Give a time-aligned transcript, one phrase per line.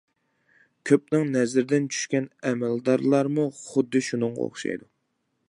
[0.89, 4.91] كۆپنىڭ نەزىرىدىن چۈشكەن ئەمەلدارلارمۇ خۇددى شۇنىڭغا ئوخشايدۇ.